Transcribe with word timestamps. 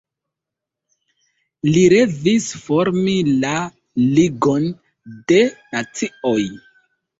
Li 1.75 1.83
revis 1.95 2.47
formi 2.63 3.15
la 3.45 3.53
Ligon 4.17 4.69
de 5.35 5.41
Nacioj. 5.57 6.39